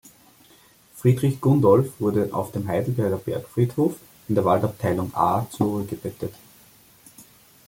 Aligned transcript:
Friedrich 0.95 1.39
Gundolf 1.39 1.91
wurde 1.99 2.33
auf 2.33 2.51
dem 2.51 2.67
Heidelberger 2.67 3.17
Bergfriedhof, 3.17 3.97
in 4.27 4.33
der 4.33 4.43
Waldabteilung 4.45 5.13
A, 5.13 5.45
zur 5.51 5.67
Ruhe 5.67 5.83
gebettet. 5.85 6.33